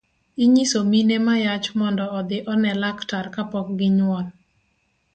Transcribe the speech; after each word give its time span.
Inyiso 0.43 0.79
mine 0.91 1.15
ma 1.25 1.35
yach 1.45 1.67
mondo 1.79 2.03
odhi 2.19 2.37
one 2.53 2.71
laktar 2.81 3.25
kapok 3.35 3.67
ginyuol 3.79 4.25